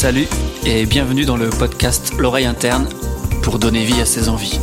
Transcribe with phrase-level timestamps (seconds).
[0.00, 0.28] Salut
[0.64, 2.88] et bienvenue dans le podcast L'oreille interne
[3.42, 4.58] pour donner vie à ses envies.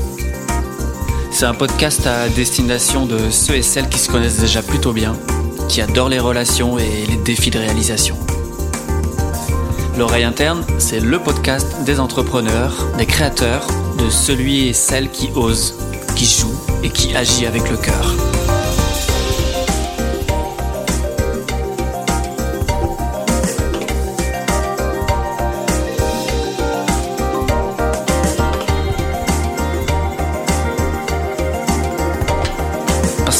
[1.29, 5.15] C'est un podcast à destination de ceux et celles qui se connaissent déjà plutôt bien,
[5.69, 8.17] qui adorent les relations et les défis de réalisation.
[9.95, 13.67] L'oreille interne, c'est le podcast des entrepreneurs, des créateurs,
[13.99, 15.77] de celui et celle qui ose,
[16.15, 18.46] qui joue et qui agit avec le cœur.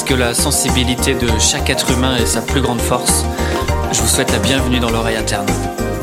[0.07, 3.25] Que la sensibilité de chaque être humain est sa plus grande force,
[3.91, 5.47] je vous souhaite la bienvenue dans l'oreille interne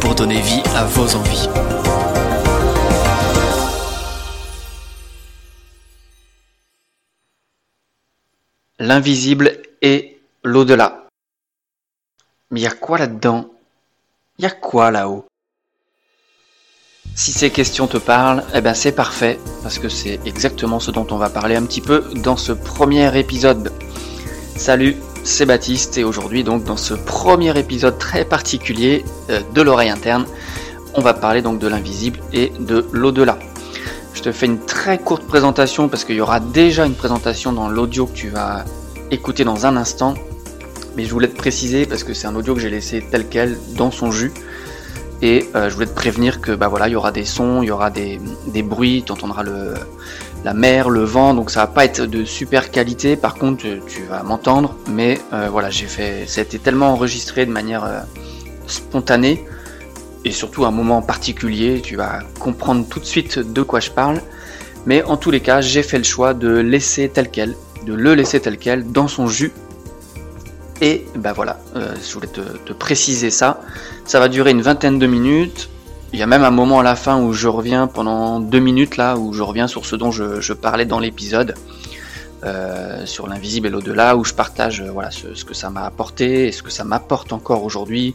[0.02, 1.48] pour donner vie à vos envies.
[8.78, 11.06] L'invisible et l'au-delà.
[12.50, 13.48] Mais y a quoi là-dedans?
[14.38, 15.24] Y a quoi là-haut?
[17.14, 21.06] Si ces questions te parlent, eh ben c'est parfait, parce que c'est exactement ce dont
[21.10, 23.72] on va parler un petit peu dans ce premier épisode.
[24.56, 29.90] Salut, c'est Baptiste, et aujourd'hui donc dans ce premier épisode très particulier euh, de l'oreille
[29.90, 30.26] interne,
[30.94, 33.38] on va parler donc de l'invisible et de l'au-delà.
[34.14, 37.68] Je te fais une très courte présentation parce qu'il y aura déjà une présentation dans
[37.68, 38.64] l'audio que tu vas
[39.10, 40.14] écouter dans un instant.
[40.96, 43.58] Mais je voulais te préciser parce que c'est un audio que j'ai laissé tel quel
[43.76, 44.32] dans son jus.
[45.20, 47.66] Et euh, je voulais te prévenir que bah voilà, il y aura des sons, il
[47.66, 49.74] y aura des, des bruits, tu entendras le,
[50.44, 53.16] la mer, le vent, donc ça va pas être de super qualité.
[53.16, 57.46] Par contre, tu, vas m'entendre, mais euh, voilà, j'ai fait, ça a été tellement enregistré
[57.46, 58.00] de manière euh,
[58.66, 59.44] spontanée
[60.24, 64.20] et surtout un moment particulier, tu vas comprendre tout de suite de quoi je parle.
[64.86, 67.54] Mais en tous les cas, j'ai fait le choix de laisser tel quel,
[67.86, 69.52] de le laisser tel quel dans son jus.
[70.80, 73.60] Et ben voilà, euh, je voulais te, préciser ça.
[74.04, 75.70] Ça va durer une vingtaine de minutes.
[76.14, 78.96] Il y a même un moment à la fin où je reviens pendant deux minutes
[78.96, 81.56] là, où je reviens sur ce dont je, parlais dans l'épisode.
[82.44, 86.46] Euh, sur l'invisible et l'au-delà, où je partage euh, voilà ce, que ça m'a apporté
[86.46, 88.14] et ce que ça m'apporte encore aujourd'hui,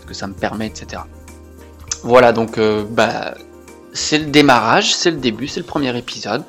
[0.00, 1.02] ce que ça me permet, etc.
[2.02, 3.34] Voilà, donc euh, bah,
[3.92, 6.42] c'est le démarrage, c'est le début, c'est le premier épisode.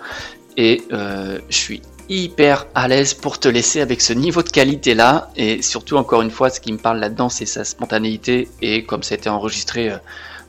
[0.56, 5.30] Et je suis hyper à l'aise pour te laisser avec ce niveau de qualité là.
[5.36, 8.47] Et surtout, encore une fois, ce qui me parle là-dedans, c'est sa spontanéité.
[8.63, 9.91] Et comme ça a été enregistré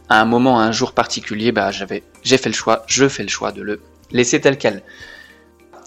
[0.08, 3.22] à un moment, à un jour particulier, bah, j'avais, j'ai fait le choix, je fais
[3.22, 3.80] le choix de le
[4.10, 4.82] laisser tel quel.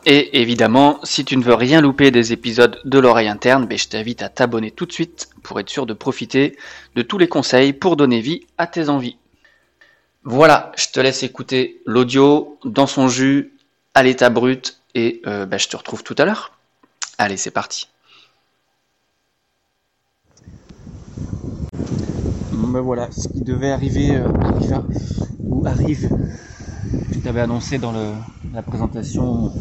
[0.05, 3.87] Et évidemment, si tu ne veux rien louper des épisodes de l'oreille interne, ben je
[3.87, 6.57] t'invite à t'abonner tout de suite pour être sûr de profiter
[6.95, 9.17] de tous les conseils pour donner vie à tes envies.
[10.23, 13.53] Voilà, je te laisse écouter l'audio dans son jus,
[13.93, 16.57] à l'état brut, et euh, ben je te retrouve tout à l'heure.
[17.17, 17.87] Allez, c'est parti.
[22.71, 24.27] Ben voilà, ce qui devait arriver euh,
[25.43, 26.09] ou arrive.
[27.11, 27.93] Je t'avais annoncé dans
[28.53, 29.51] la présentation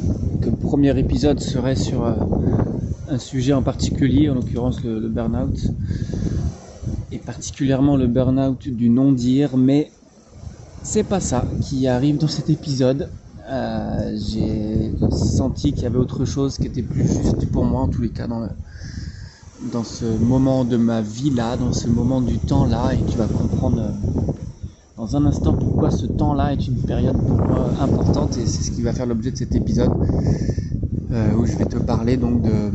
[0.41, 2.15] que le premier épisode serait sur euh,
[3.09, 5.59] un sujet en particulier, en l'occurrence le, le burn-out,
[7.11, 9.91] et particulièrement le burn-out du non-dire, mais
[10.83, 13.11] c'est pas ça qui arrive dans cet épisode.
[13.49, 17.89] Euh, J'ai senti qu'il y avait autre chose qui était plus juste pour moi, en
[17.89, 18.49] tous les cas, dans, le,
[19.73, 23.17] dans ce moment de ma vie là, dans ce moment du temps là, et tu
[23.19, 23.81] vas comprendre.
[23.81, 23.91] Euh,
[25.01, 28.71] dans un instant pourquoi ce temps-là est une période pour moi importante et c'est ce
[28.71, 29.91] qui va faire l'objet de cet épisode
[31.11, 32.71] euh, où je vais te parler donc de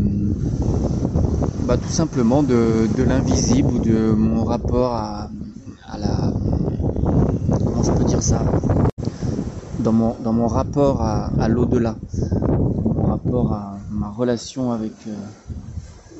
[1.68, 5.30] bah, tout simplement de, de l'invisible ou de mon rapport à,
[5.88, 6.34] à, la
[7.64, 8.42] comment je peux dire ça
[9.78, 11.96] dans mon, dans mon rapport à, à l'au-delà
[12.96, 15.14] mon rapport à ma relation avec euh,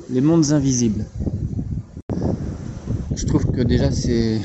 [0.08, 1.04] les mondes invisibles
[3.16, 4.40] je trouve que déjà c'est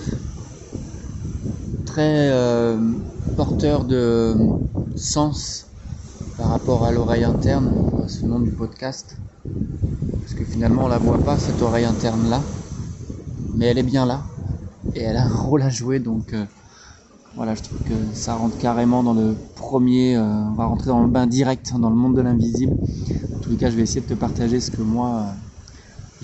[1.86, 2.80] très euh,
[3.36, 4.36] porteur de
[4.96, 5.68] sens
[6.38, 9.18] par rapport à l'oreille interne, ce nom du podcast.
[10.22, 12.42] Parce que finalement on la voit pas cette oreille interne là,
[13.56, 14.26] mais elle est bien là
[14.96, 16.46] et elle a un rôle à jouer donc euh,
[17.36, 21.04] voilà je trouve que ça rentre carrément dans le premier, euh, on va rentrer dans
[21.04, 22.78] le bain direct dans le monde de l'invisible.
[23.46, 25.36] En les cas je vais essayer de te partager ce que moi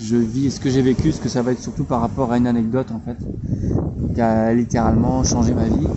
[0.00, 2.38] je vis ce que j'ai vécu, ce que ça va être surtout par rapport à
[2.38, 3.16] une anecdote en fait
[4.14, 5.88] qui a littéralement changé ma vie.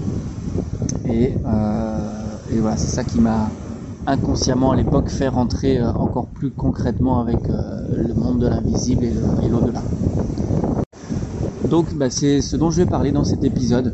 [1.08, 3.50] Et, euh, et voilà, c'est ça qui m'a
[4.08, 9.06] inconsciemment à l'époque fait rentrer euh, encore plus concrètement avec euh, le monde de l'invisible
[9.06, 9.82] et l'au-delà.
[11.70, 13.94] Donc bah, c'est ce dont je vais parler dans cet épisode.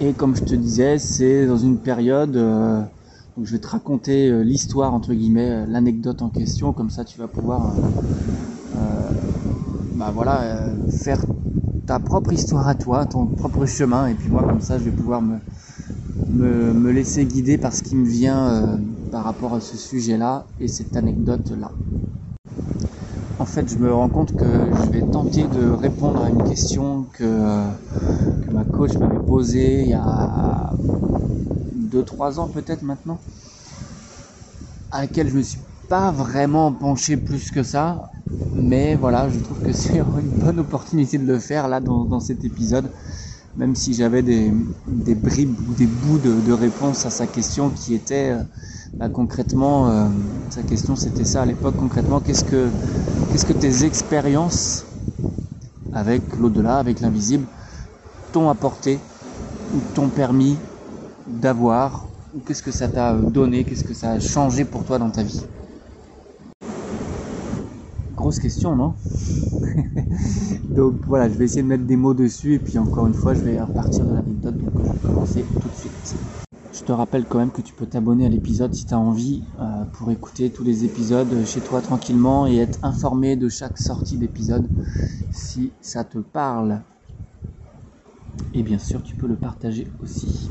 [0.00, 2.80] Et comme je te disais, c'est dans une période euh,
[3.36, 7.04] où je vais te raconter euh, l'histoire, entre guillemets, euh, l'anecdote en question, comme ça
[7.04, 7.74] tu vas pouvoir
[9.96, 11.20] bah, voilà, faire
[11.86, 14.92] ta propre histoire à toi, ton propre chemin, et puis moi comme ça je vais
[14.92, 15.40] pouvoir me,
[16.32, 18.76] me, laisser guider par ce qui me vient euh,
[19.10, 21.70] par rapport à ce sujet-là et cette anecdote-là.
[23.38, 27.06] En fait, je me rends compte que je vais tenter de répondre à une question
[27.14, 30.74] que, que ma coach m'avait posée il y a
[31.90, 33.18] 2-3 ans peut-être maintenant,
[34.90, 38.10] à laquelle je me suis pas vraiment penché plus que ça,
[38.54, 42.44] mais voilà, je trouve que c'est une bonne opportunité de le faire là dans, cet
[42.44, 42.90] épisode,
[43.56, 44.52] même si j'avais des,
[45.14, 48.42] bribes ou des bouts de, réponse à sa question qui était euh,
[48.98, 50.08] bah, concrètement, euh,
[50.50, 52.70] sa question c'était ça à l'époque, concrètement, qu'est-ce que,
[53.32, 54.84] qu'est-ce que tes expériences
[55.92, 57.46] avec l'au-delà, avec l'invisible,
[58.32, 59.00] t'ont apporté
[59.74, 60.56] ou t'ont permis
[61.30, 65.10] d'avoir, ou qu'est-ce que ça t'a donné, qu'est-ce que ça a changé pour toi dans
[65.10, 65.50] ta vie?
[68.12, 68.96] Grosse question, non?
[70.64, 73.34] Donc voilà, je vais essayer de mettre des mots dessus et puis encore une fois,
[73.34, 74.56] je vais repartir de l'anecdote.
[74.56, 76.18] Donc je vais commencer tout de suite.
[76.72, 79.48] Je te rappelle quand même que tu peux t'abonner à l'épisode si tu as envie
[79.60, 84.18] euh, pour écouter tous les épisodes chez toi tranquillement et être informé de chaque sortie
[84.18, 84.70] d'épisode
[85.30, 86.84] si ça te parle.
[88.52, 90.50] Et bien sûr, tu peux le partager aussi.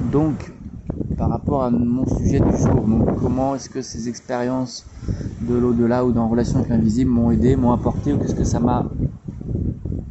[0.00, 0.52] Donc,
[1.16, 4.86] par rapport à mon sujet du jour, donc comment est-ce que ces expériences
[5.40, 8.60] de l'au-delà ou dans relation avec l'invisible m'ont aidé, m'ont apporté ou qu'est-ce que ça
[8.60, 8.92] m'a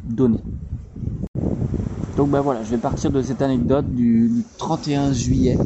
[0.02, 0.38] donné?
[2.16, 5.58] Donc ben voilà, je vais partir de cette anecdote du, 31 juillet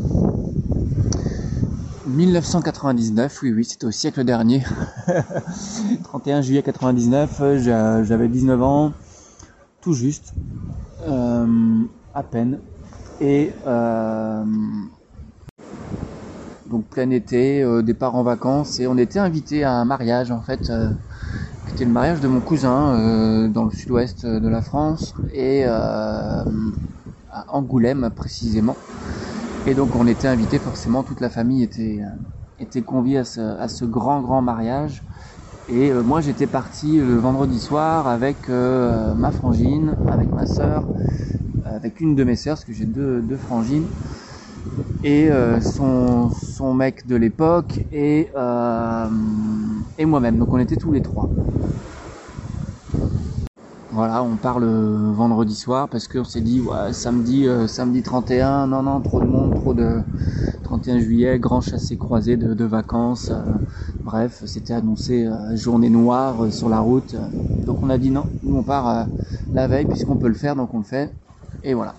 [2.06, 4.62] 1999, oui oui, c'était au siècle dernier.
[6.04, 7.42] 31 juillet 99,
[8.04, 8.92] j'avais 19 ans,
[9.80, 10.45] tout juste, euh,
[12.16, 12.58] à peine.
[13.20, 14.44] Et euh,
[16.70, 20.40] donc plein été, euh, départ en vacances, et on était invité à un mariage en
[20.40, 20.90] fait, euh,
[21.66, 26.44] qui était le mariage de mon cousin dans le sud-ouest de la France, et à
[27.48, 28.76] Angoulême précisément.
[29.66, 32.00] Et donc on était invité forcément, toute la famille était,
[32.60, 35.02] était conviée à ce, à ce grand grand mariage.
[35.68, 40.84] Et moi j'étais parti le vendredi soir avec ma frangine, avec ma soeur,
[41.76, 43.86] avec une de mes sœurs, parce que j'ai deux, frangines
[45.04, 49.06] et euh, son, son, mec de l'époque et, euh,
[49.98, 50.38] et moi-même.
[50.38, 51.28] Donc on était tous les trois.
[53.92, 54.64] Voilà, on parle
[55.14, 59.26] vendredi soir parce qu'on s'est dit ouais, samedi, euh, samedi 31, non non, trop de
[59.26, 60.00] monde, trop de
[60.64, 63.30] 31 juillet, grand chassé croisé de, de vacances.
[64.02, 67.14] bref, c'était annoncé journée noire sur la route.
[67.64, 69.06] donc on a dit non, nous on part
[69.54, 71.10] la veille puisqu'on peut le faire, donc on le fait.
[71.66, 71.96] Et voilà.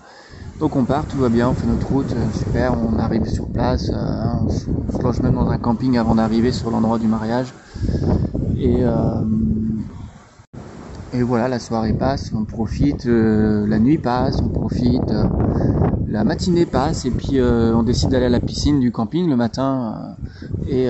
[0.60, 3.44] Donc on part, tout va bien, on fait notre route, euh, super, on arrive sur
[3.48, 3.96] place, euh,
[4.42, 7.54] on, se, loge même dans un camping avant d'arriver sur l'endroit du mariage.
[8.58, 9.22] Et, euh,
[11.22, 15.12] voilà, la soirée passe, on profite, la nuit passe, on profite,
[16.06, 20.16] la matinée passe, et puis on décide d'aller à la piscine du camping le matin.
[20.66, 20.88] et,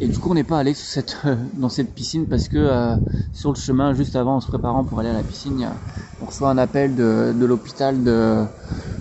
[0.00, 0.74] et du coup, on n'est pas allé
[1.54, 2.96] dans cette piscine parce que
[3.32, 5.68] sur le chemin, juste avant, en se préparant pour aller à la piscine,
[6.20, 8.44] on reçoit un appel de, l'hôpital de,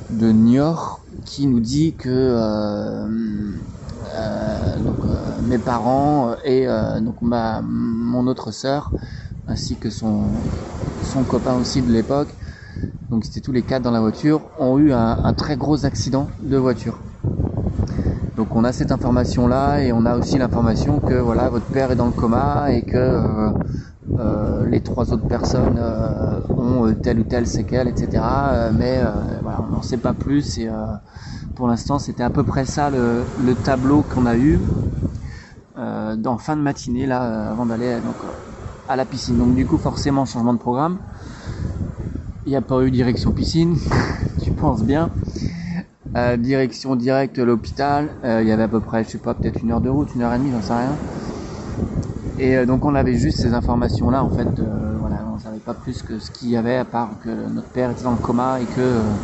[0.09, 3.07] de Niort qui nous dit que euh,
[4.15, 6.65] euh, euh, mes parents et
[7.01, 8.93] donc ma, mon autre sœur
[9.47, 10.43] ainsi que son,
[11.01, 12.35] son copain aussi de l'époque,
[13.09, 16.29] donc c'était tous les quatre dans la voiture, ont eu un, un, très gros accident
[16.41, 17.06] de voiture.
[18.37, 21.89] Donc on a cette information là et on a aussi l'information que voilà votre père
[21.89, 23.51] est dans le coma et que
[24.19, 28.23] euh, les trois autres personnes euh, ont euh, telle ou telle séquelle, etc.
[28.73, 29.01] mais
[29.41, 30.69] voilà, on n'en sait pas plus et
[31.55, 33.25] pour l'instant c'était à peu près ça le,
[33.63, 34.59] tableau qu'on a eu
[35.75, 38.17] dans fin de matinée là avant d'aller donc
[38.87, 39.39] à la piscine.
[39.39, 40.99] Donc du coup forcément changement de programme.
[42.45, 43.77] Il n'y a pas eu direction piscine,
[44.43, 45.09] tu penses bien.
[46.37, 49.81] Direction directe l'hôpital, il y avait à peu près, je sais pas, peut-être une heure
[49.81, 50.97] de route, une heure et demie, j'en sais rien.
[52.37, 55.73] Et euh, donc on avait juste ces informations-là, en fait, euh, voilà, on savait pas
[55.73, 58.61] plus que ce qu'il y avait à part que notre père était dans le coma
[58.61, 59.15] et que euh,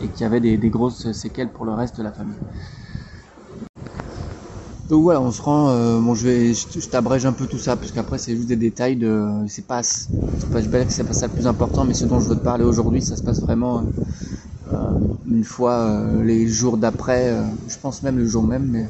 [0.00, 2.38] et qu'il y avait des, grosses séquelles pour le reste de la famille.
[4.90, 6.00] Donc voilà, on se rend.
[6.00, 8.96] bon, je vais, je, t'abrège un peu tout ça, parce qu'après c'est juste des détails
[8.96, 9.44] de.
[9.48, 10.08] C'est pas, c'est
[10.50, 12.64] pas, que c'est pas ça le plus important, mais ce dont je veux te parler
[12.64, 13.90] aujourd'hui, ça se passe vraiment
[15.30, 17.34] une fois les jours d'après.
[17.68, 18.86] je pense même le jour même, mais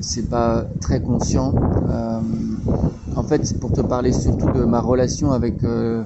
[0.00, 1.54] c'est pas très conscient.
[1.88, 2.20] Euh,
[3.16, 6.02] en fait, c'est pour te parler surtout de ma relation avec euh,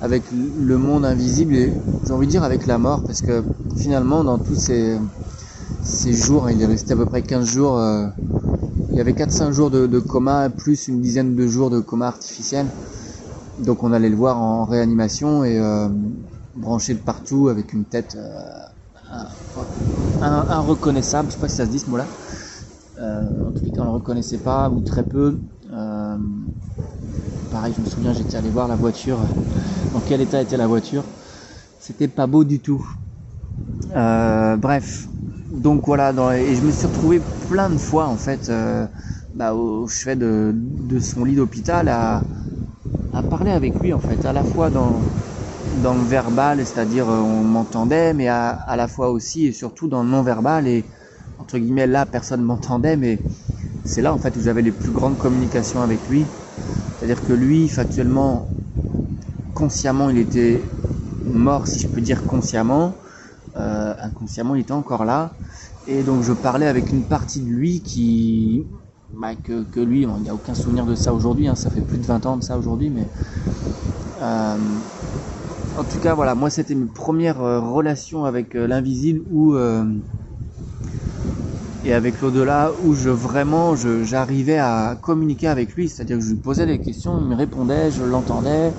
[0.00, 1.72] avec le monde invisible et
[2.06, 3.42] j'ai envie de dire avec la mort, parce que
[3.76, 4.98] finalement, dans tous ces
[5.82, 7.78] ces jours, il est resté à peu près 15 jours.
[7.78, 8.06] Euh,
[8.90, 12.64] il y avait 4-5 jours de, coma plus une dizaine de jours de coma artificiel.
[13.58, 15.60] donc on allait le voir en réanimation et
[16.54, 18.16] branché de partout avec une tête
[20.20, 22.06] inreconnaissable, je sais pas si ça se dit ce mot-là.
[22.98, 25.38] en tout cas, on le reconnaissait pas ou très peu.
[27.50, 29.18] pareil, je me souviens, j'étais allé voir la voiture.
[29.92, 31.04] Dans quel état était la voiture?
[31.78, 32.86] C'était pas beau du tout.
[33.94, 35.08] bref,
[35.50, 38.86] donc voilà, et je me suis retrouvé plein de fois en fait euh,
[39.32, 42.24] bah, au chevet de, son lit d'hôpital à,
[43.30, 45.00] parler avec lui en fait, à la fois dans,
[45.76, 50.02] dans le verbal, c'est-à-dire euh, on m'entendait, mais à, la fois aussi et surtout dans
[50.02, 50.84] le non-verbal et
[51.38, 53.20] entre guillemets là personne m'entendait, mais
[53.84, 56.26] c'est là en fait où j'avais les plus grandes communications avec lui.
[56.98, 58.48] C'est-à-dire que lui, factuellement,
[59.52, 60.64] consciemment, il était
[61.24, 62.96] mort, si je peux dire consciemment.
[63.56, 65.36] Euh, inconsciemment, il était encore là.
[65.86, 68.66] Et donc je parlais avec une partie de lui qui,
[69.12, 71.98] bah, que, lui, il n'y a aucun souvenir de ça aujourd'hui, hein, ça fait plus
[71.98, 73.06] de 20 ans de ça aujourd'hui, mais
[74.20, 74.80] euh,
[75.76, 79.56] en tout cas voilà, moi c'était mes premières euh, relations avec euh, l'invisible ou
[81.82, 86.40] et avec l'au-delà où je vraiment j'arrivais à communiquer avec lui, c'est-à-dire que je lui
[86.40, 88.72] posais des questions, il me répondait, je l'entendais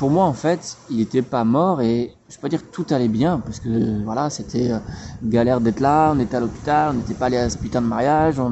[0.00, 2.86] pour moi, en fait, il n'était pas mort et je peux pas dire que tout
[2.88, 4.78] allait bien parce que voilà, c'était euh,
[5.22, 7.86] galère d'être là, on était à l'hôpital, on n'était pas allé à ce putain de
[7.86, 8.48] mariage, on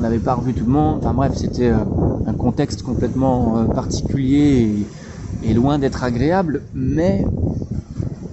[0.00, 0.96] n'avait pas revu tout le monde.
[0.96, 1.84] Enfin bref, c'était euh,
[2.24, 4.90] un contexte complètement euh, particulier
[5.42, 7.26] loin d'être agréable, mais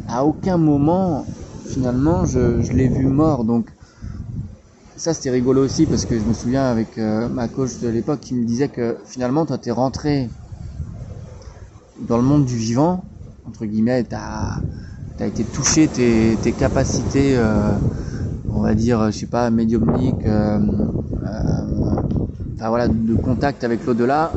[0.07, 1.25] à aucun moment,
[1.65, 3.43] finalement, je, l'ai vu mort.
[3.43, 3.69] Donc
[4.95, 8.35] ça, c'était rigolo aussi parce que je me souviens avec ma coach de l'époque qui
[8.35, 10.29] me disait que finalement, toi, t'es rentré
[12.07, 13.03] dans le monde du vivant,
[13.45, 14.61] entre guillemets, tu as,
[15.19, 17.73] été touché, tes, capacités, euh,
[18.49, 22.01] on va dire, je sais pas, médiumniques, euh, euh,
[22.55, 24.31] enfin voilà, de contact avec l'au-delà,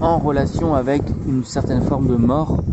[0.00, 2.66] en relation avec une certaine forme de mort.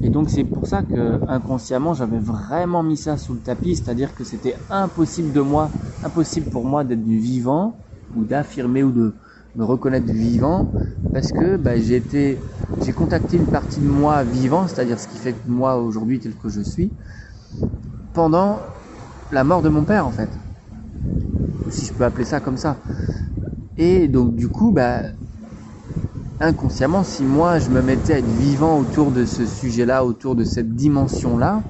[0.00, 4.14] Et donc c'est pour ça que inconsciemment j'avais vraiment mis ça sous le tapis, c'est-à-dire
[4.14, 9.16] que c'était impossible de moi, impossible pour moi d'être du vivant ou d'affirmer ou de
[9.56, 10.72] me reconnaître vivant
[11.12, 15.48] parce que bah, j'ai contacté une partie de moi vivant, c'est-à-dire ce qui fait que
[15.48, 16.94] moi aujourd'hui tel que je suis,
[18.12, 18.60] pendant
[19.30, 20.30] la mort de mon père en fait.
[21.68, 22.80] Si je peux appeler ça comme ça.
[23.76, 25.04] Et donc du coup, bah,
[26.40, 30.44] inconsciemment, si moi je me mettais à être vivant autour de ce sujet-là, autour de
[30.44, 31.64] cette dimension-là,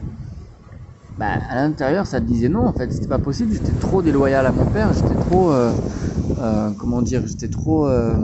[1.16, 4.46] bah, à l'intérieur ça te disait non en fait, c'était pas possible, j'étais trop déloyal
[4.46, 5.74] à mon père, j'étais trop, euh,
[6.38, 7.88] euh, comment dire, j'étais trop...
[7.88, 8.18] Euh,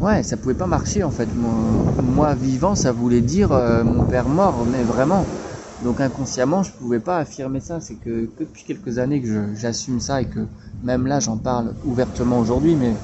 [0.00, 1.34] ouais, ça pouvait pas marcher en fait.
[1.34, 5.32] Moi, vivant, ça voulait dire euh, mon père mort, mais vraiment.
[5.80, 7.80] Donc inconsciemment, je pouvais pas affirmer ça.
[7.80, 10.48] C'est que, depuis quelques années que j'assume ça et que
[10.82, 13.00] même là, j'en parle ouvertement aujourd'hui, mais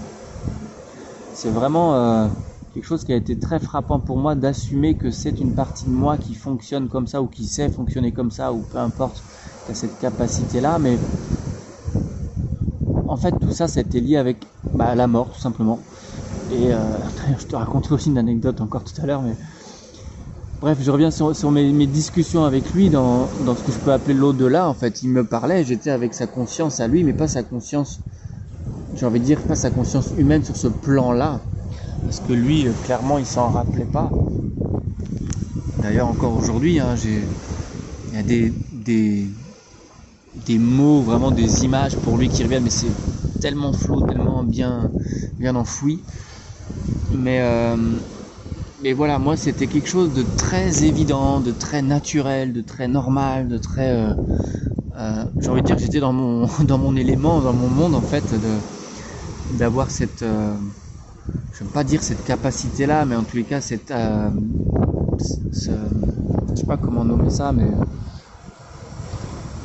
[1.41, 2.29] c'est vraiment euh,
[2.75, 5.91] quelque chose qui a été très frappant pour moi d'assumer que c'est une partie de
[5.91, 9.25] moi qui fonctionne comme ça ou qui sait fonctionner comme ça ou peu importe,
[9.65, 10.99] qui a cette capacité-là, mais
[13.07, 14.37] en fait, tout ça, c'était lié avec
[14.75, 15.87] bah, la mort, tout simplement.
[16.51, 16.99] Et euh,
[17.39, 19.39] je te raconterai aussi une anecdote encore tout à l'heure, mais
[20.61, 24.69] bref, je reviens sur, mes, discussions avec lui dans, ce que je peux appeler l'au-delà.
[24.69, 28.03] En fait, il me parlait, j'étais avec sa conscience à lui, mais pas sa conscience,
[28.95, 31.41] j'ai envie de dire, pas sa conscience humaine sur ce plan-là.
[32.05, 34.11] Parce que lui, euh, clairement, il s'en rappelait pas.
[35.77, 39.29] D'ailleurs, encore aujourd'hui, hein, il y a des, des,
[40.35, 42.97] des mots, vraiment des images pour lui qui reviennent, mais c'est
[43.41, 44.91] tellement flou, tellement bien,
[45.39, 46.05] bien enfoui.
[47.11, 47.77] Mais, euh,
[48.79, 53.49] mais voilà, moi c'était quelque chose de très évident, de très naturel, de très normal,
[53.49, 53.91] de très...
[53.91, 54.15] Euh,
[54.99, 57.95] euh, j'ai envie de dire que j'étais dans mon, dans mon élément, dans mon monde
[57.95, 58.65] en fait, de,
[59.51, 60.21] d'avoir cette...
[60.21, 63.93] je ne veux pas dire cette capacité-là, mais en tous les cas, cette...
[65.53, 67.71] Ce, je sais pas comment nommer ça, mais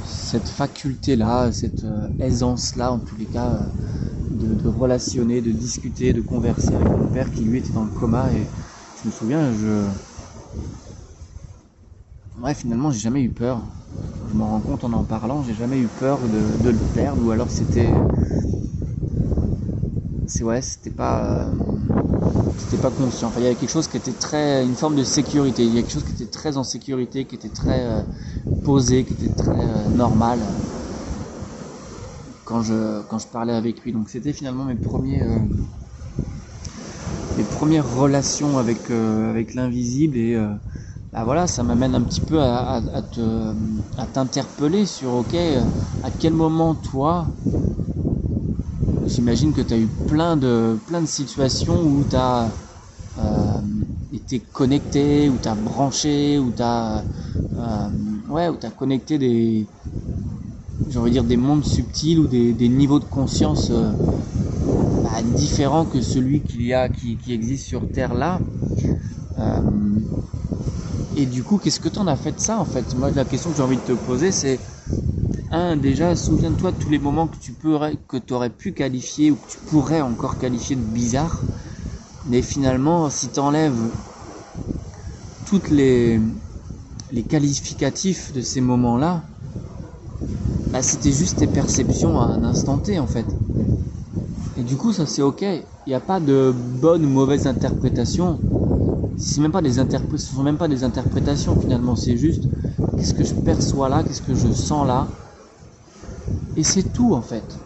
[0.04, 1.86] cette faculté-là, cette
[2.20, 3.74] aisance-là, en tous les cas,
[4.30, 8.32] de, relationner, de discuter, de converser avec mon père qui lui était dans le coma
[8.34, 8.46] et
[9.02, 9.88] je me souviens, je...
[12.42, 13.62] Ouais, finalement, j'ai jamais eu peur.
[14.28, 17.32] Je m'en rends compte en en parlant, j'ai jamais eu peur de, le perdre ou
[17.32, 17.94] alors c'était...
[20.42, 21.48] Ouais, c'était pas...
[22.58, 23.28] C'était pas conscient.
[23.30, 24.66] Enfin, il y avait quelque chose qui était très...
[24.66, 25.66] Une forme de sécurité.
[25.66, 28.02] Il y a quelque chose qui était très en sécurité, qui était très euh,
[28.64, 30.56] posé, qui était très euh, normal
[32.46, 33.02] quand je,
[33.32, 33.92] parlais avec lui.
[33.92, 35.40] Donc c'était finalement mes premiers euh,
[37.36, 40.54] mes premières relations avec, euh, l'invisible et euh,
[41.12, 42.82] bah voilà, ça m'amène un petit peu à,
[43.98, 45.36] à t'interpeller sur ok,
[46.02, 47.32] à quel moment toi,
[49.08, 52.52] j'imagine que tu as eu plein de, plein de situations où tu as
[54.32, 57.04] es connecté, où tu as branché, où tu as,
[57.58, 57.90] euh,
[58.30, 59.68] ouais, connecté des,
[60.88, 63.92] dire des mondes subtils ou des, niveaux de conscience euh,
[65.04, 68.42] bah, différents que celui y a, qui, existe sur Terre là.
[69.38, 69.62] Euh,
[71.18, 72.94] et du coup, qu'est-ce que tu en as fait de ça en fait?
[72.94, 74.60] Moi, la question que j'ai envie de te poser, c'est
[75.50, 79.48] un, déjà, souviens-toi de tous les moments que tu que aurais pu qualifier ou que
[79.48, 81.48] tu pourrais encore qualifier de bizarre.
[82.24, 83.94] Mais finalement, si tu enlèves
[85.46, 86.20] toutes les,
[87.12, 89.30] les qualificatifs de ces moments-là,
[90.70, 93.40] bah, c'était juste tes perceptions à un instant T en fait.
[94.56, 95.42] Et du coup, ça c'est ok.
[95.44, 98.44] Il n'y a pas de bonne ou mauvaise interprétation.
[99.16, 101.96] C'est même pas des ce sont même pas des interprétations finalement.
[101.98, 102.50] C'est juste
[102.98, 105.25] qu'est-ce que je perçois là, qu'est-ce que je sens là?
[106.56, 107.60] Et c'est tout en fait.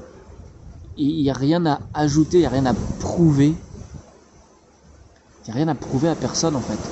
[0.96, 3.56] Il n'y a rien à ajouter, il n'y a rien à prouver.
[5.42, 6.92] Il n'y a rien à prouver à personne en fait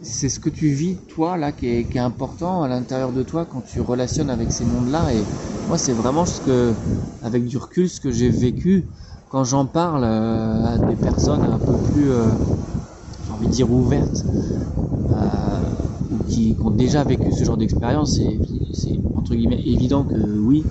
[0.00, 3.62] c'est ce que tu vis toi là qui est, important à l'intérieur de toi quand
[3.62, 5.12] tu relationnes avec ces mondes-là.
[5.14, 5.24] Et
[5.66, 6.76] moi, c'est vraiment ce que,
[7.20, 8.88] avec du recul, ce que j'ai vécu
[9.28, 12.30] quand j'en parle euh, à des personnes un peu plus, euh,
[13.26, 14.24] j'ai envie de dire ouvertes,
[14.92, 14.97] ou
[16.28, 18.20] qui, ont déjà vécu ce genre d'expérience.
[18.72, 20.64] C'est entre guillemets évident que oui,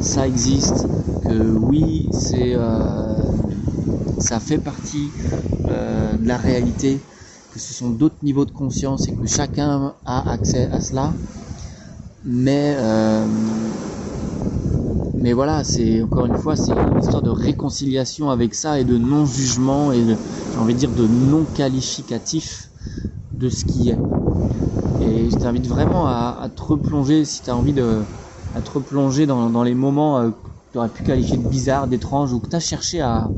[0.00, 0.86] ça existe,
[1.26, 2.54] que oui, c'est,
[4.18, 5.12] ça fait partie
[5.68, 7.00] de la réalité
[7.58, 11.14] ce sont d'autres niveaux de conscience et que chacun a accès à cela.
[12.24, 13.26] Mais, euh,
[15.20, 18.98] mais voilà, c'est encore une fois, c'est une histoire de réconciliation avec ça et de
[18.98, 20.04] non-jugement et
[20.50, 22.70] j'ai envie de dire de non-qualificatif
[23.32, 23.98] de ce qui est.
[25.06, 28.04] Et je t'invite vraiment à, te replonger si tu as envie de
[28.52, 32.40] te replonger dans, les moments euh, que tu aurais pu qualifier de bizarres, d'étranges ou
[32.40, 33.32] que tu as cherché à,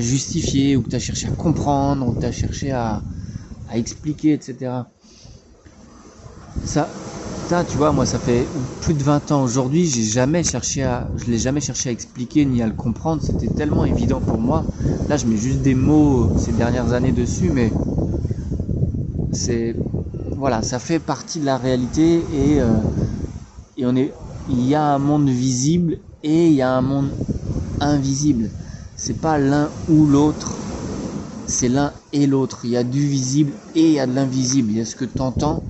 [0.00, 3.04] justifier, ou que tu as cherché à comprendre, ou que tu as cherché à,
[3.72, 4.72] expliquer, etc.
[6.64, 6.92] Ça,
[7.46, 11.12] ça, tu vois, moi, ça fait plus de 20 ans aujourd'hui, j'ai jamais cherché à,
[11.14, 13.22] je l'ai jamais cherché à expliquer ni à le comprendre.
[13.22, 14.66] C'était tellement évident pour moi.
[15.08, 17.78] Là, je mets juste des mots ces dernières années dessus, mais
[19.32, 19.74] c'est,
[20.36, 22.82] voilà, ça fait partie de la réalité et, euh,
[23.76, 27.12] il y a un monde visible et il y a un monde
[27.80, 28.50] invisible
[29.04, 30.60] c'est pas l'un ou l'autre,
[31.46, 32.60] c'est l'un et l'autre.
[32.64, 34.70] Il y a du visible et il y a de l'invisible.
[34.70, 35.64] Il y a ce que tu entends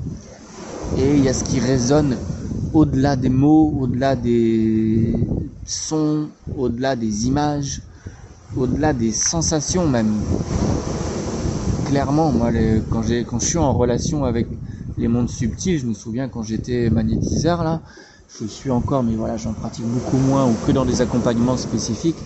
[0.96, 2.18] et il y a ce qui résonne
[2.74, 5.26] au-delà des mots, au-delà des
[5.64, 7.80] sons, au-delà des images,
[8.54, 10.20] au-delà des sensations même.
[11.92, 12.50] Clairement, moi,
[12.88, 14.58] quand, quand je suis en relation avec
[14.96, 17.82] les mondes subtils, je me souviens quand j'étais magnétiseur là,
[18.28, 22.24] je suis encore, mais voilà, j'en pratique beaucoup moins ou que dans des accompagnements spécifiques.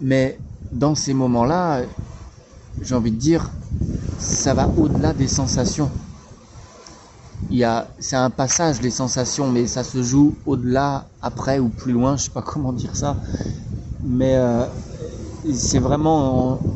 [0.00, 1.86] Mais dans ces moments-là,
[2.80, 3.50] j'ai envie de dire,
[4.16, 5.92] ça va au-delà des sensations.
[7.48, 11.68] Il y a, c'est un passage des sensations, mais ça se joue au-delà, après ou
[11.70, 13.20] plus loin, je sais pas comment dire ça.
[14.02, 14.66] Mais euh,
[15.54, 16.66] c'est vraiment,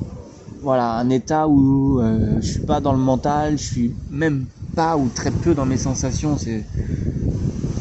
[0.67, 4.97] voilà, un état où euh, je suis pas dans le mental, je suis même pas
[4.97, 6.37] ou très peu dans mes sensations.
[6.37, 6.69] C'est,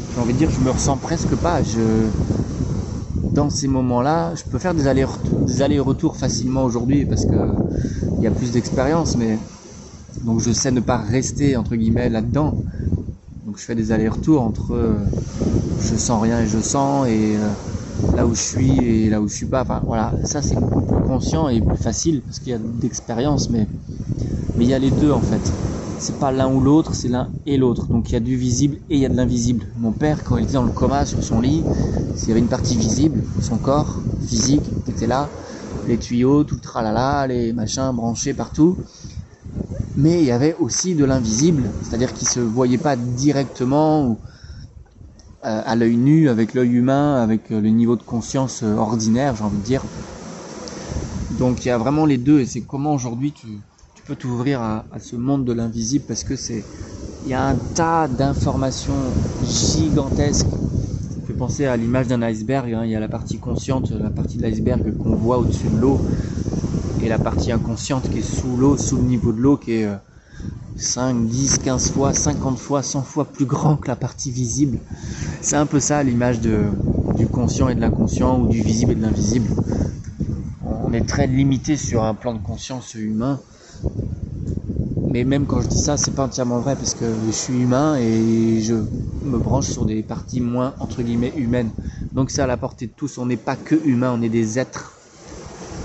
[0.08, 1.62] j'ai envie de dire, je me ressens presque pas.
[1.62, 2.12] Je,
[3.28, 4.86] dans ces moments-là, je peux faire des
[5.62, 7.56] allers-retours facilement aujourd'hui parce que
[8.20, 9.40] il y a plus d'expérience, mais
[10.20, 12.62] donc je sais ne pas rester entre guillemets là-dedans.
[13.42, 15.08] Donc je fais des allers-retours entre
[15.76, 17.54] je sens rien et je sens et euh,
[18.12, 19.64] là où je suis et là où je suis pas.
[19.86, 23.68] Voilà, ça c'est beaucoup plus conscient et plus facile parce qu'il y a d'expérience, mais
[24.56, 25.54] mais il y a les deux en fait
[25.98, 27.90] c'est pas l'un ou l'autre, c'est l'un et l'autre.
[27.90, 29.72] Donc il y a du visible et il y a de l'invisible.
[29.76, 31.68] Mon père, quand il était dans le coma sur son lit,
[32.26, 35.34] il y avait une partie visible, son corps physique qui était là,
[35.86, 38.82] les tuyaux, tout le tralala, les machins branchés partout.
[39.96, 44.20] Mais il y avait aussi de l'invisible, c'est-à-dire qu'il se voyait pas directement ou
[45.46, 49.44] à l'œil nu, avec l'œil humain, avec euh, le niveau de conscience euh, ordinaire, j'ai
[49.44, 49.82] envie de dire.
[51.38, 53.46] Donc il y a vraiment les deux et c'est comment aujourd'hui tu
[54.06, 56.64] peux t'ouvrir à, ce monde de l'invisible parce que c'est
[57.24, 58.94] il y a un tas d'informations
[59.44, 60.46] gigantesques.
[60.46, 62.72] Ça fait penser à l'image d'un iceberg.
[62.72, 62.82] Hein.
[62.84, 66.00] Il y a la partie consciente, la partie de l'iceberg qu'on voit au-dessus de l'eau,
[67.02, 69.88] et la partie inconsciente qui est sous l'eau, sous le niveau de l'eau, qui est
[70.78, 74.78] 5, 10, 15 fois, 50 fois, 100 fois plus grand que la partie visible.
[75.40, 79.02] C'est un peu ça l'image du conscient et de l'inconscient, ou du visible et de
[79.02, 79.48] l'invisible.
[80.64, 83.40] On est très limité sur un plan de conscience humain
[85.08, 87.96] mais même quand je dis ça, c'est pas entièrement vrai parce que je suis humain
[87.96, 88.74] et je
[89.24, 91.70] me branche sur des parties moins entre guillemets humaines.
[92.12, 93.16] Donc c'est à la portée de tous.
[93.18, 94.92] On n'est pas que humain, on est des êtres.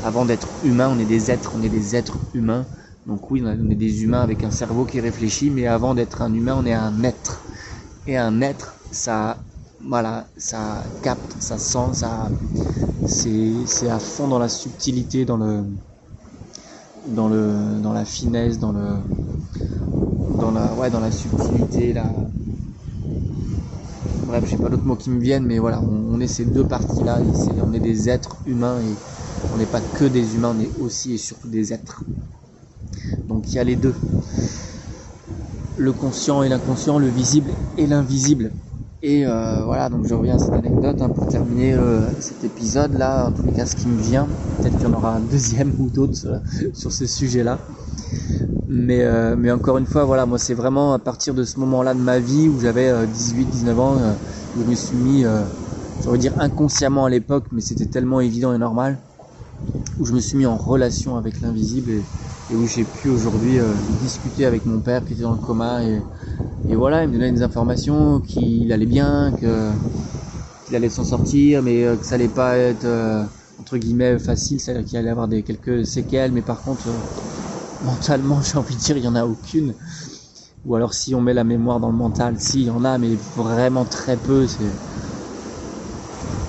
[0.04, 2.66] avant d'être humain, on est des êtres, on est des êtres humains.
[3.06, 6.34] Donc oui, on est des humains avec un cerveau qui réfléchit, mais avant d'être un
[6.34, 7.42] humain, on est un être.
[8.06, 9.44] Et un être, ça,
[9.80, 12.32] voilà, ça capte, ça sent, ça,
[13.06, 15.66] c'est à fond dans la subtilité, dans le,
[17.08, 18.98] dans le, dans la finesse, dans le,
[20.40, 22.12] dans la, ouais, dans la subtilité, la,
[24.24, 27.22] bref, j'ai pas d'autres mots qui me viennent, mais voilà, on, est ces deux parties-là,
[27.60, 28.96] on est des êtres humains et
[29.52, 32.04] on n'est pas que des humains, on est aussi et surtout des êtres.
[33.32, 33.96] Donc il y a les deux.
[35.78, 38.52] Le conscient et l'inconscient, le visible et l'invisible.
[39.02, 42.94] Et euh, voilà, donc je reviens à cette anecdote hein, pour terminer euh, cet épisode
[42.94, 44.28] là, en tout cas ce qui me vient.
[44.62, 46.40] Peut-être qu'il y en aura un deuxième ou d'autres euh,
[46.74, 47.58] sur ce sujet-là.
[48.68, 52.00] Mais, mais encore une fois, voilà, moi c'est vraiment à partir de ce moment-là de
[52.00, 53.98] ma vie où j'avais 18-19 ans,
[54.56, 58.58] où je me suis mis, je dire inconsciemment à l'époque, mais c'était tellement évident et
[58.58, 58.98] normal,
[60.00, 62.04] où je me suis mis en relation avec l'invisible
[62.56, 63.60] où j'ai pu aujourd'hui
[63.90, 66.06] discuter avec mon père qui était dans le coma et,
[66.68, 71.84] et voilà, il me donnait des informations qu'il allait bien, qu'il allait s'en sortir, mais
[71.84, 73.26] euh, que ça allait pas être euh,
[73.58, 77.02] entre guillemets facile, c'est-à-dire qu'il allait avoir des quelques séquelles, mais par contre euh,
[77.82, 79.76] mentalement j'ai envie de dire il y en a aucune.
[80.66, 82.98] Ou alors si on met la mémoire dans le mental, si il y en a,
[82.98, 84.48] mais vraiment très peu.
[84.48, 84.78] C'est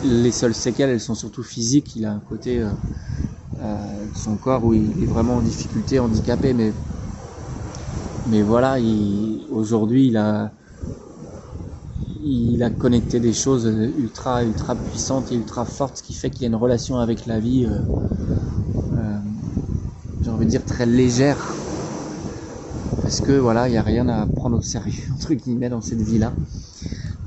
[0.03, 1.97] les seules séquelles, elles sont surtout physiques.
[1.97, 2.63] Il a un côté
[4.15, 6.75] son corps où il est vraiment en difficulté, handicapé, mais
[8.25, 8.77] mais voilà,
[9.51, 10.53] aujourd'hui, il a,
[12.21, 16.43] il a connecté des choses ultra, ultra puissantes et ultra fortes, ce qui fait qu'il
[16.43, 17.81] y a une relation avec la vie, euh,
[18.93, 19.19] euh,
[20.23, 21.55] j'ai envie de dire très légère.
[23.03, 26.01] Parce que voilà, il n'y a rien à prendre au sérieux, entre guillemets, dans cette
[26.01, 26.35] vie-là.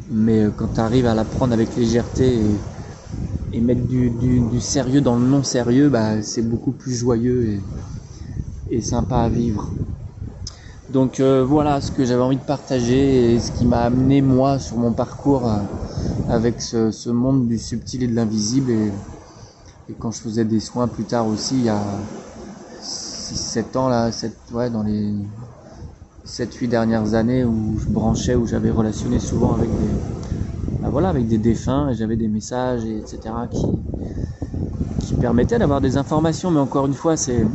[0.10, 2.75] Mais euh, quand tu arrives à la prendre avec légèreté et,
[3.62, 7.60] mettre du, sérieux dans le non sérieux, bah, c'est beaucoup plus joyeux
[8.70, 9.76] et sympa à vivre.
[10.90, 14.60] Donc euh, voilà ce que j'avais envie de partager et ce qui m'a amené moi
[14.60, 15.62] sur mon parcours euh,
[16.28, 18.94] avec ce, monde du subtil et de l'invisible et,
[20.00, 21.82] quand je faisais des soins plus tard aussi il y a
[22.82, 25.14] 6-7 ans là, 7, ouais, dans les
[26.26, 29.90] 7-8 dernières années où je branchais, où j'avais relationné souvent avec des,
[30.86, 33.34] bah voilà, avec des défunts et j'avais des messages et etc.
[33.50, 37.46] qui, permettaient d'avoir des informations mais encore une fois c'est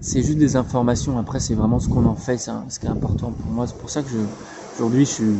[0.00, 1.18] c'est juste des informations.
[1.18, 3.66] Après, c'est vraiment ce qu'on en fait, c'est ce qui est important pour moi.
[3.66, 4.08] C'est pour ça que
[4.74, 5.36] aujourd'hui, je suis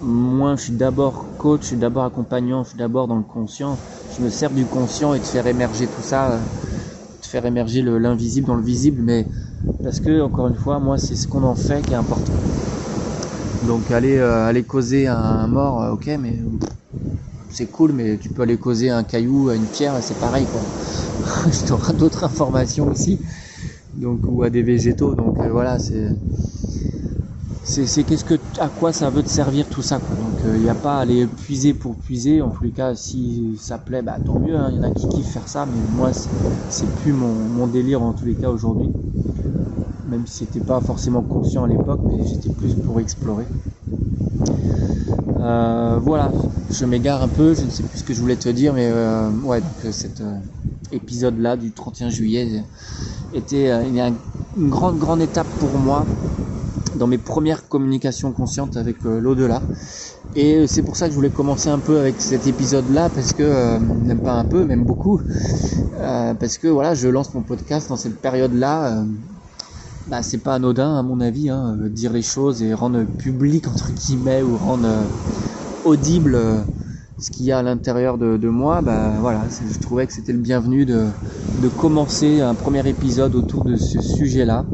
[0.00, 3.78] moi, je suis d'abord coach, je suis d'abord accompagnant, je suis d'abord dans le conscient.
[4.18, 8.46] Je me sers du conscient et de faire émerger tout ça, de faire émerger l'invisible
[8.46, 9.26] dans le visible, mais
[9.82, 12.34] parce que encore une fois, moi, c'est ce qu'on en fait qui est important.
[13.66, 16.34] Donc aller euh, aller causer un mort, euh, ok, mais
[17.50, 20.62] c'est cool, mais tu peux aller causer un caillou, une pierre, c'est pareil quoi.
[21.66, 23.18] tu auras d'autres informations aussi,
[23.94, 25.14] donc ou à des végétaux.
[25.14, 26.08] Donc euh, voilà, c'est
[27.62, 30.16] c'est qu'est-ce que à quoi ça veut te servir tout ça quoi.
[30.16, 32.40] Donc il n'y a pas à aller puiser pour puiser.
[32.40, 34.54] En tous les cas, si ça plaît, bah tant mieux.
[34.54, 34.72] Il hein.
[34.74, 36.12] y en a qui kiffent faire ça, mais moi
[36.70, 38.88] c'est plus mon, délire en tous les cas aujourd'hui.
[40.10, 43.44] Même si c'était pas forcément conscient à l'époque, mais j'étais plus pour explorer.
[45.40, 46.32] Euh, voilà,
[46.72, 48.90] je m'égare un peu, je ne sais plus ce que je voulais te dire, mais
[48.92, 50.34] euh, ouais, donc cet euh,
[50.90, 52.64] épisode-là du 31 juillet
[53.34, 56.04] était une grande, grande étape pour moi
[56.96, 59.62] dans mes premières communications conscientes avec l'au-delà.
[60.34, 63.78] Et c'est pour ça que je voulais commencer un peu avec cet épisode-là, parce que,
[63.78, 65.20] même pas un peu, même beaucoup,
[65.96, 69.04] parce que voilà, je lance mon podcast dans cette période-là
[70.10, 73.68] bah, c'est pas anodin à mon avis, hein, euh, dire les choses et rendre public
[73.68, 75.04] entre guillemets ou rendre euh,
[75.84, 76.60] audible euh,
[77.20, 80.38] ce qu'il y a à l'intérieur de, moi, bah voilà, je trouvais que c'était le
[80.38, 81.06] bienvenu de,
[81.78, 84.64] commencer un premier épisode autour de ce sujet-là.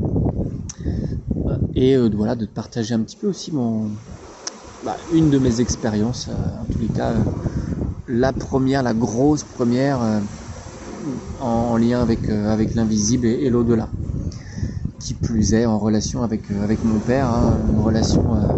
[1.75, 3.91] Et de, voilà de partager un petit peu aussi mon
[4.85, 7.13] bah, une de mes expériences, en tous les cas
[8.07, 9.99] la première, la grosse première
[11.41, 13.89] en, lien avec l'invisible et l'au-delà
[15.15, 18.53] plus est en relation avec, euh, avec mon père, hein, une relation euh,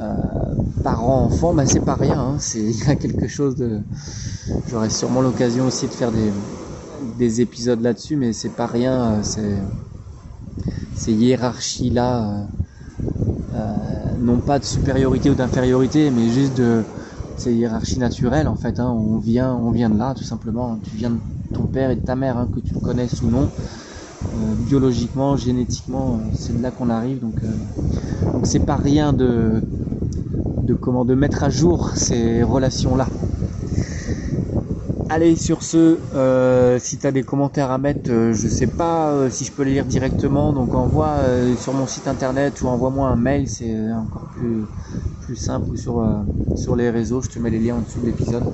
[0.00, 3.82] euh, parent-enfant, bah, c'est pas rien, hein, c'est, il y a quelque chose de...
[4.66, 6.32] J'aurai sûrement l'occasion aussi de faire des,
[7.00, 9.62] des épisodes là-dessus, mais c'est pas rien, c'est,
[10.92, 12.50] ces hiérarchies-là,
[14.18, 16.84] non pas de supériorité ou d'infériorité, mais juste de
[17.34, 18.80] ces hiérarchies naturelles en fait.
[18.80, 20.78] Hein, on vient, on vient de là tout simplement.
[20.80, 21.20] Tu viens de
[21.52, 23.52] ton père et de ta mère, que tu connaisses ou non.
[24.24, 27.20] Euh, biologiquement, génétiquement, c'est de là qu'on arrive.
[27.20, 27.56] Donc, euh,
[28.32, 29.62] donc c'est pas rien de,
[30.62, 33.14] de comment de mettre à jour ces relations-là.
[35.08, 39.12] Allez, sur ce, euh, si tu as des commentaires à mettre, euh, je sais pas
[39.12, 41.22] euh, si je peux les lire directement, donc envoie
[41.56, 44.68] sur mon site internet ou envoie-moi un mail, c'est encore plus,
[45.20, 46.04] plus simple ou sur,
[46.54, 48.50] sur les réseaux, je te mets les liens en dessous de l'épisode.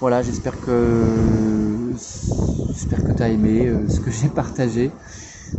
[0.00, 4.92] Voilà, j'espère que j'espère que tu as aimé ce que j'ai partagé.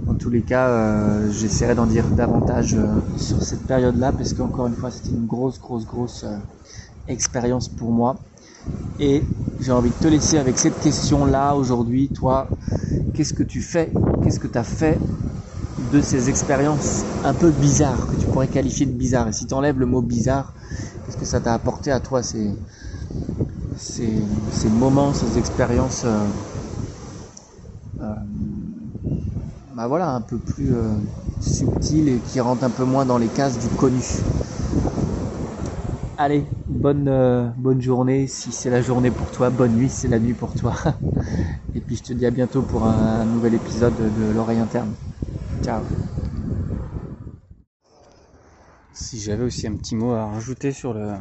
[0.07, 2.77] En tous les cas, j'essaierai d'en dire davantage
[3.15, 6.25] sur cette période-là, parce qu'encore une fois, c'était une grosse, grosse, grosse
[7.07, 8.23] expérience pour moi.
[8.99, 9.23] Et
[9.59, 12.11] j'ai envie de te laisser avec cette question-là aujourd'hui.
[12.11, 12.55] Toi,
[13.13, 14.99] qu'est-ce que tu fais Qu'est-ce que tu as fait
[15.77, 19.29] de ces expériences un peu bizarres, que tu pourrais qualifier de bizarres?
[19.29, 20.55] Et si tu enlèves le mot bizarre,
[21.05, 22.23] qu'est-ce que ça t'a apporté à toi
[23.81, 26.19] ces, moments, ces expériences euh,
[28.01, 28.13] euh,
[29.75, 30.93] bah voilà, un peu plus euh,
[31.41, 34.03] subtiles et qui rentrent un peu moins dans les cases du connu
[36.17, 40.19] Allez, bonne, bonne journée si c'est la journée pour toi, bonne nuit si c'est la
[40.19, 40.75] nuit pour toi.
[41.75, 44.91] Et puis je te dis à bientôt pour un nouvel épisode de l'oreille interne.
[45.63, 45.81] Ciao.
[48.93, 51.13] Si j'avais aussi un petit mot à rajouter sur le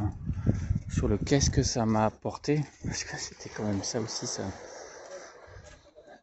[0.91, 4.27] sur le qu'est-ce que ça m'a apporté, parce que c'était quand même ça aussi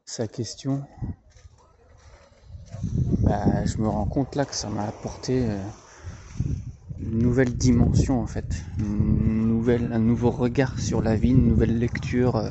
[0.04, 0.84] sa, question.
[3.24, 5.58] Bah, je me rends compte là que ça m'a apporté euh,
[7.00, 12.50] une nouvelle dimension en fait, un nouveau regard sur la vie, une nouvelle lecture euh,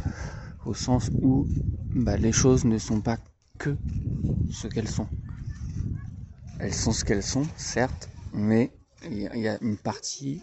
[0.66, 1.48] au sens où
[1.94, 3.18] bah, les choses ne sont pas
[3.60, 3.78] que
[4.50, 5.08] ce qu'elles sont.
[6.60, 8.72] Elles sont ce qu'elles sont, certes, mais
[9.04, 10.42] il y, a une partie,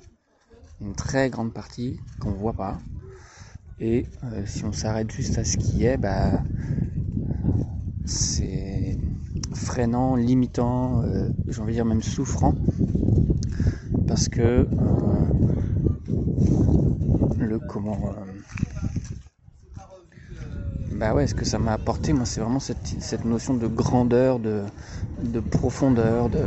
[0.84, 2.78] une très grande partie qu'on voit pas.
[3.80, 6.42] Et euh, si on s'arrête juste à ce qui est, bah,
[8.04, 8.98] c'est
[9.54, 12.54] freinant, limitant, euh, j'ai envie de dire même souffrant
[14.06, 14.66] parce que euh,
[17.38, 17.98] le comment
[20.92, 24.62] bah ouais ce que ça m'a apporté moi c'est vraiment cette, notion de grandeur de,
[25.22, 26.38] de profondeur de,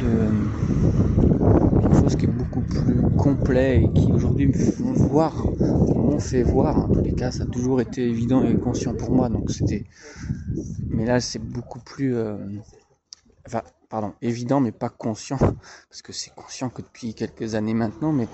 [0.00, 0.28] de
[1.80, 5.46] quelque chose qui est plus complet et qui aujourd'hui me font voir
[5.94, 9.12] m'ont fait voir en tous les cas ça a toujours été évident et conscient pour
[9.12, 9.84] moi donc c'était
[10.90, 12.36] mais là c'est beaucoup plus euh,
[13.46, 18.12] enfin pardon, évident mais pas conscient, parce que c'est conscient que depuis quelques années maintenant,
[18.12, 18.28] mais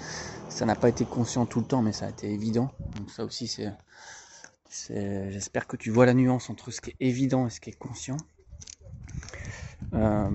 [0.48, 2.70] ça n'a pas été conscient tout le temps, mais ça a été évident.
[2.96, 3.72] Donc ça aussi c'est,
[5.30, 7.78] j'espère que tu vois la nuance entre ce qui est évident et ce qui est
[7.78, 8.16] conscient.
[9.92, 10.30] Euh,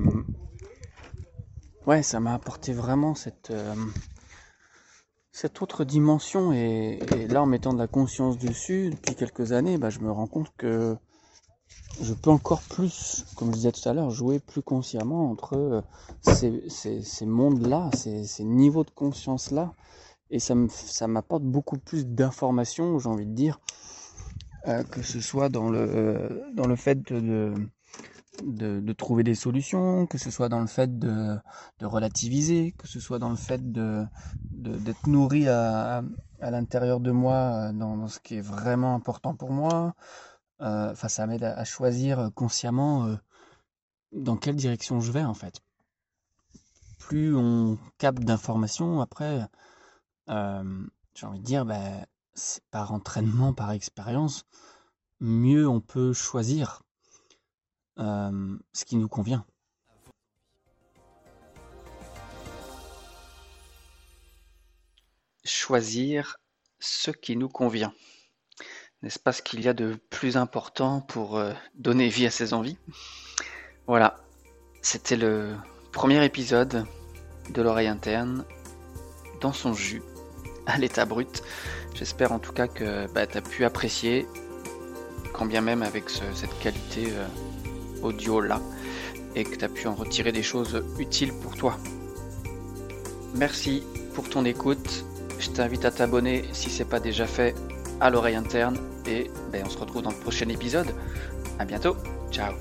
[1.90, 3.74] ouais, ça m'a apporté vraiment cette euh,
[5.32, 9.90] cette autre dimension et, là en mettant de la conscience dessus depuis quelques années, bah,
[9.90, 10.96] je me rends compte que
[12.00, 15.82] je peux encore plus, comme je disais tout à l'heure, jouer plus consciemment entre euh,
[16.22, 19.74] ces, mondes-là, ces, niveaux de conscience-là.
[20.30, 20.56] Et ça,
[21.08, 23.60] m'apporte beaucoup plus d'informations, j'ai envie de dire,
[24.68, 27.54] euh, que ce soit dans le, dans le fait de,
[28.98, 31.40] trouver des solutions, que ce soit dans le fait de,
[31.82, 34.06] relativiser, que ce soit dans le fait de,
[34.52, 36.04] d'être nourri à,
[36.42, 39.94] à l'intérieur de moi euh, dans ce qui est vraiment important pour moi,
[40.62, 43.16] euh, enfin, ça m'aide à, choisir euh, consciemment euh,
[44.12, 45.62] dans quelle direction je vais en fait.
[46.98, 49.48] Plus on capte d'informations, après,
[50.28, 51.80] j'ai envie de dire, bah,
[52.34, 54.46] c'est par entraînement, par expérience,
[55.20, 56.84] mieux on peut choisir
[58.00, 59.46] ce qui nous convient.
[65.44, 66.38] Choisir
[66.80, 67.94] ce qui nous convient.
[69.02, 72.54] N'est-ce pas ce qu'il y a de plus important pour euh, donner vie à ses
[72.54, 72.78] envies?
[73.88, 74.18] Voilà,
[74.82, 75.56] c'était le
[75.94, 76.86] premier épisode
[77.50, 78.46] de l'oreille interne
[79.40, 80.02] dans son jus,
[80.66, 81.44] à l'état brut.
[81.96, 84.28] J'espère en tout cas que bah, tu as pu apprécier,
[85.34, 87.26] quand bien même avec cette qualité euh,
[88.02, 88.62] audio là,
[89.36, 91.78] et que tu as pu en retirer des choses utiles pour toi.
[93.36, 93.84] Merci
[94.14, 95.06] pour ton écoute.
[95.40, 97.56] Je t'invite à t'abonner si c'est pas déjà fait
[98.02, 100.88] à l'oreille interne et ben, on se retrouve dans le prochain épisode.
[101.58, 101.96] À bientôt.
[102.32, 102.54] Ciao.